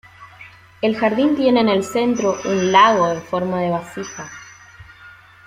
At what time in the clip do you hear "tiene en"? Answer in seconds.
1.35-1.69